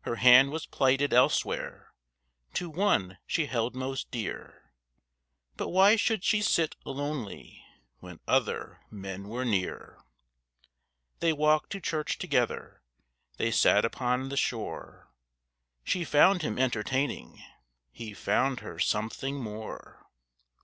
Her 0.00 0.16
hand 0.16 0.50
was 0.50 0.66
plighted 0.66 1.12
elsewhere 1.14 1.92
To 2.54 2.68
one 2.68 3.18
she 3.24 3.46
held 3.46 3.76
most 3.76 4.10
dear, 4.10 4.72
But 5.56 5.68
why 5.68 5.94
should 5.94 6.24
she 6.24 6.42
sit 6.42 6.74
lonely 6.84 7.64
When 8.00 8.18
other 8.26 8.80
men 8.90 9.28
were 9.28 9.44
near? 9.44 10.00
They 11.20 11.32
walked 11.32 11.70
to 11.70 11.80
church 11.80 12.18
together, 12.18 12.82
They 13.36 13.52
sat 13.52 13.84
upon 13.84 14.28
the 14.28 14.36
shore. 14.36 15.08
She 15.84 16.02
found 16.02 16.42
him 16.42 16.58
entertaining, 16.58 17.40
He 17.92 18.12
found 18.12 18.58
her 18.58 18.80
something 18.80 19.36
more. 19.36 20.04